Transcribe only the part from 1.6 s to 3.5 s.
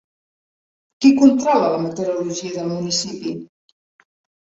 la meteorologia del municipi?